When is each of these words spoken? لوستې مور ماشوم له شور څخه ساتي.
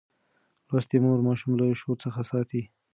لوستې 0.67 0.97
مور 1.03 1.19
ماشوم 1.27 1.51
له 1.59 1.65
شور 1.81 1.97
څخه 2.05 2.21
ساتي. 2.31 2.61